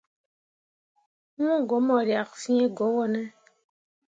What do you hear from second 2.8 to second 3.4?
wone.